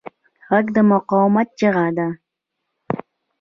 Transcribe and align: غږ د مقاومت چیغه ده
غږ 0.47 0.65
د 0.75 0.77
مقاومت 0.91 1.47
چیغه 1.59 1.87
ده 1.97 2.07